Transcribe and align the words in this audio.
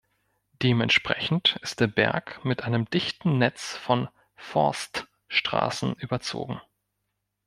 Dementsprechend 0.63 1.59
ist 1.61 1.79
der 1.79 1.85
Berg 1.85 2.43
mit 2.43 2.63
einem 2.63 2.85
dichten 2.89 3.37
Netz 3.37 3.77
von 3.77 4.09
Forststraßen 4.35 5.93
überzogen. 5.93 6.59